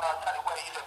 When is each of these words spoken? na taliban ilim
na 0.00 0.08
taliban 0.24 0.58
ilim 0.68 0.86